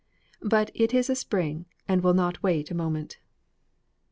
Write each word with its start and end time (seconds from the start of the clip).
But 0.41 0.71
it 0.73 0.95
is 0.95 1.11
a 1.11 1.15
spring 1.15 1.67
that 1.85 2.01
will 2.01 2.15
not 2.15 2.41
wait 2.41 2.71
a 2.71 2.75
moment. 2.75 3.19